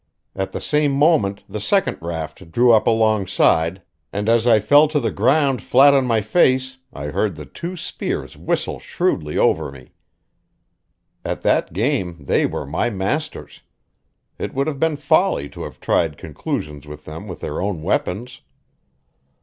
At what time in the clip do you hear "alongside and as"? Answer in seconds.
2.87-4.47